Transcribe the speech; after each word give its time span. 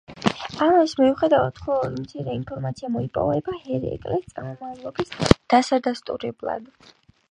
ამის 0.67 0.95
მიუხედავად, 1.01 1.59
მხოლოდ 1.59 1.99
მცირე 1.99 2.33
ინფორმაცია 2.39 2.91
მოიპოვება 2.97 3.57
ჰერაკლეს 3.61 4.27
წარმომავლობის 4.35 5.17
დასადასტურებლად. 5.55 6.71